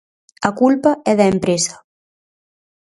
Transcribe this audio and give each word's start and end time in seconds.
A 0.49 0.51
culpa 0.61 0.91
é 1.11 1.13
da 1.19 1.29
empresa. 1.33 1.75